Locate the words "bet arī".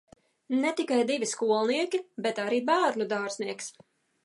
2.27-2.65